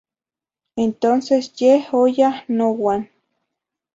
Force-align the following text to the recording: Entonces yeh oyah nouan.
Entonces 0.77 1.43
yeh 1.59 1.83
oyah 2.01 2.37
nouan. 2.57 3.01